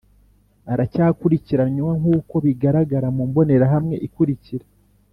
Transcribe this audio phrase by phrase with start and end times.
[0.73, 4.65] Aracyakurikiranwa nk’uko bigaragara mu mbonerahamwe ikurikira